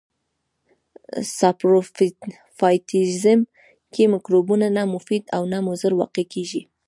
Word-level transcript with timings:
ساپروفایټیزم 1.37 3.39
کې 3.93 4.03
مکروبونه 4.13 4.67
نه 4.77 4.83
مفید 4.93 5.23
او 5.35 5.43
نه 5.53 5.59
مضر 5.67 5.91
واقع 5.99 6.23
کیږي. 6.33 6.61